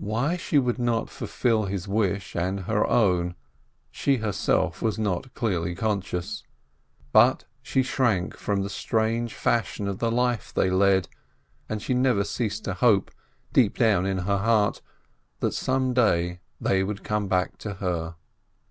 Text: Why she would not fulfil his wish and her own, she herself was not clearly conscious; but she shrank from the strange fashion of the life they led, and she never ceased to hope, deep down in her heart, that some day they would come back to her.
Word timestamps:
Why 0.00 0.38
she 0.38 0.58
would 0.58 0.78
not 0.78 1.10
fulfil 1.10 1.64
his 1.66 1.86
wish 1.86 2.34
and 2.34 2.60
her 2.60 2.86
own, 2.86 3.34
she 3.90 4.16
herself 4.16 4.80
was 4.80 4.98
not 4.98 5.34
clearly 5.34 5.74
conscious; 5.74 6.42
but 7.12 7.44
she 7.60 7.82
shrank 7.82 8.34
from 8.34 8.62
the 8.62 8.70
strange 8.70 9.34
fashion 9.34 9.86
of 9.86 9.98
the 9.98 10.10
life 10.10 10.54
they 10.54 10.70
led, 10.70 11.06
and 11.68 11.82
she 11.82 11.92
never 11.92 12.24
ceased 12.24 12.64
to 12.64 12.72
hope, 12.72 13.10
deep 13.52 13.76
down 13.76 14.06
in 14.06 14.20
her 14.20 14.38
heart, 14.38 14.80
that 15.40 15.52
some 15.52 15.92
day 15.92 16.40
they 16.58 16.82
would 16.82 17.04
come 17.04 17.28
back 17.28 17.58
to 17.58 17.74
her. 17.74 18.14